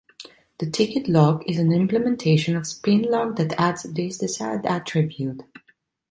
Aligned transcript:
The 0.57 0.67
ticket 0.67 1.07
lock 1.07 1.47
is 1.47 1.59
an 1.59 1.71
implementation 1.71 2.55
of 2.55 2.63
spinlock 2.63 3.35
that 3.35 3.53
adds 3.61 3.83
this 3.83 4.17
desired 4.17 4.65
attribute. 4.65 5.43